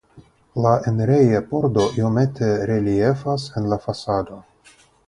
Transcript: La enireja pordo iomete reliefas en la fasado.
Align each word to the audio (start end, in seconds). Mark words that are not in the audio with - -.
La 0.65 0.71
enireja 0.91 1.41
pordo 1.53 1.85
iomete 2.01 2.51
reliefas 2.73 3.47
en 3.63 3.71
la 3.75 3.81
fasado. 3.87 4.43